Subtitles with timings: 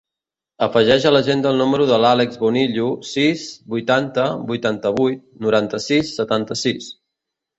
[0.67, 3.43] Afegeix a l'agenda el número de l'Àlex Bonillo: sis,
[3.75, 6.89] vuitanta, vuitanta-vuit, noranta-sis, setanta-sis.